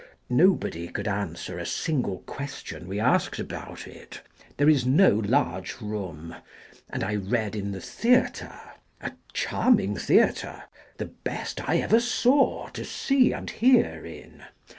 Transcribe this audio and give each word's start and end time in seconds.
Nobody 0.31 0.87
could 0.87 1.07
answer 1.07 1.59
a 1.59 1.65
single 1.67 2.21
question 2.25 2.87
we 2.87 2.99
asked 2.99 3.37
about 3.37 3.85
it. 3.85 4.21
There 4.57 4.67
is 4.67 4.83
no 4.83 5.21
large 5.23 5.79
room, 5.79 6.35
and 6.89 7.03
I 7.03 7.17
read 7.17 7.55
in 7.55 7.71
the 7.71 7.81
Theatre— 7.81 8.59
a 9.07 9.11
charming 9.31 9.95
Theatre. 9.95 10.63
The 10.97 11.05
best 11.05 11.69
I 11.69 11.77
ever 11.77 11.99
saw, 11.99 12.69
to 12.69 12.83
see 12.83 13.31
and 13.31 13.47
hear 13.51 14.03
in. 14.03 14.41